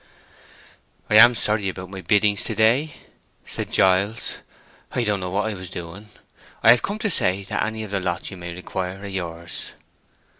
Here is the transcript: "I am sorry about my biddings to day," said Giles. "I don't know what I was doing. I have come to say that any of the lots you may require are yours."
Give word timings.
"I 1.11 1.15
am 1.17 1.35
sorry 1.35 1.69
about 1.69 1.91
my 1.91 2.01
biddings 2.01 2.43
to 2.45 2.55
day," 2.55 2.95
said 3.45 3.71
Giles. 3.71 4.37
"I 4.93 5.03
don't 5.03 5.19
know 5.19 5.29
what 5.29 5.51
I 5.51 5.53
was 5.53 5.69
doing. 5.69 6.09
I 6.63 6.71
have 6.71 6.81
come 6.81 6.97
to 6.97 7.09
say 7.11 7.43
that 7.43 7.63
any 7.63 7.83
of 7.83 7.91
the 7.91 7.99
lots 7.99 8.31
you 8.31 8.37
may 8.37 8.51
require 8.55 9.01
are 9.01 9.05
yours." 9.05 9.73